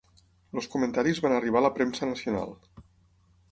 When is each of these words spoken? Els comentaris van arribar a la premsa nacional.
Els 0.61 0.67
comentaris 0.75 1.21
van 1.27 1.35
arribar 1.37 1.61
a 1.61 1.65
la 1.67 1.71
premsa 1.77 2.11
nacional. 2.15 2.59